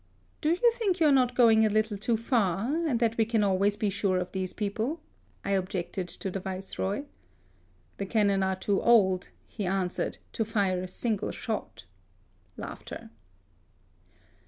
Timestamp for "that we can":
2.99-3.43